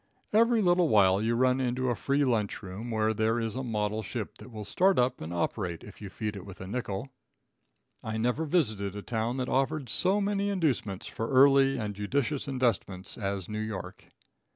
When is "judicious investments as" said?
11.93-13.47